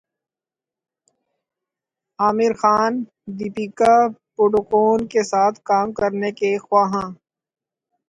عامرخان 2.19 2.93
دپیکا 3.37 3.95
پڈوکون 4.35 4.99
کے 5.11 5.21
ساتھ 5.31 5.57
کام 5.69 5.87
کرنے 5.97 6.31
کے 6.39 6.57
خواہاں 6.65 7.07